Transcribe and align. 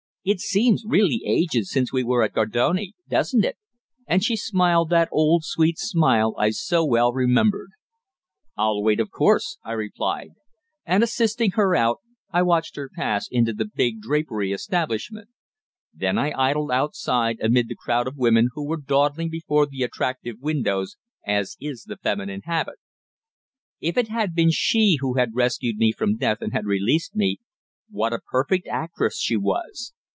It 0.23 0.39
seems 0.39 0.83
really 0.85 1.23
ages 1.25 1.71
since 1.71 1.91
we 1.91 2.03
were 2.03 2.21
at 2.21 2.33
Gardone, 2.33 2.93
doesn't 3.09 3.43
it?" 3.43 3.57
and 4.05 4.23
she 4.23 4.35
smiled 4.35 4.91
that 4.91 5.09
old 5.11 5.43
sweet 5.43 5.79
smile 5.79 6.35
I 6.37 6.51
so 6.51 6.85
well 6.85 7.11
remembered. 7.11 7.69
"I'll 8.55 8.83
wait, 8.83 8.99
of 8.99 9.09
course," 9.09 9.57
I 9.63 9.71
replied, 9.71 10.33
and, 10.85 11.01
assisting 11.01 11.53
her 11.57 11.75
out, 11.75 12.01
I 12.31 12.43
watched 12.43 12.75
her 12.75 12.87
pass 12.95 13.27
into 13.31 13.51
the 13.51 13.65
big 13.65 13.99
drapery 14.01 14.51
establishment. 14.51 15.29
Then 15.91 16.19
I 16.19 16.33
idled 16.39 16.69
outside 16.69 17.39
amid 17.41 17.67
the 17.67 17.75
crowd 17.75 18.05
of 18.07 18.13
women 18.15 18.49
who 18.53 18.63
were 18.67 18.77
dawdling 18.77 19.31
before 19.31 19.65
the 19.65 19.81
attractive 19.81 20.35
windows, 20.39 20.97
as 21.25 21.57
is 21.59 21.85
the 21.87 21.97
feminine 21.97 22.41
habit. 22.43 22.77
If 23.79 23.97
it 23.97 24.09
had 24.09 24.35
been 24.35 24.51
she 24.51 24.97
who 24.99 25.15
had 25.15 25.33
rescued 25.33 25.77
me 25.77 25.91
from 25.91 26.17
death 26.17 26.41
and 26.43 26.53
had 26.53 26.67
released 26.67 27.15
me, 27.15 27.39
what 27.89 28.13
a 28.13 28.19
perfect 28.19 28.67
actress 28.67 29.19
she 29.19 29.35
was. 29.35 29.93